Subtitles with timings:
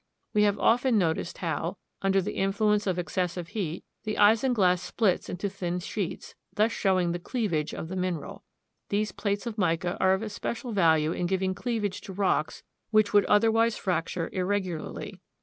[0.33, 5.47] We have often noticed how, under the influence of excessive heat, the isinglass splits into
[5.47, 8.43] thin sheets, thus showing the cleavage of the mineral.
[8.89, 13.25] These plates of mica are of especial value in giving cleavage to rocks which would
[13.25, 15.21] otherwise fracture irregularly.